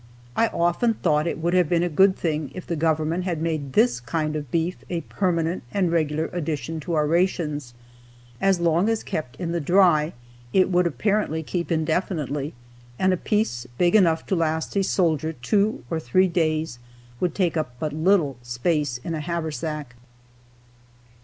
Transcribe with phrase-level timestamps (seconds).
[0.35, 3.73] I often thought it would have been a good thing if the government had made
[3.73, 7.75] this kind of beef a permanent and regular addition to our rations.
[8.41, 10.13] As long as kept in the dry,
[10.53, 12.55] it would apparently keep indefinitely,
[12.97, 16.79] and a piece big enough to last a soldier two or three days
[17.19, 19.95] would take up but little space in a haversack.